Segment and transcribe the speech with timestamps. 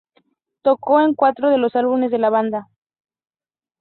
[0.63, 2.67] Tocó en cuatro de los álbumes de la banda.